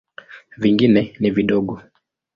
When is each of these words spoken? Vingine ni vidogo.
Vingine 0.57 1.13
ni 1.19 1.31
vidogo. 1.31 1.81